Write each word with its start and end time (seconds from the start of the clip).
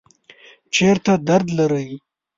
چیرته 0.73 1.13
درد 1.27 1.47
لرئ؟ 1.57 1.87